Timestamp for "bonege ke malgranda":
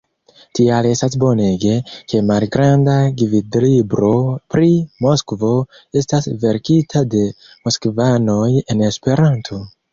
1.23-2.95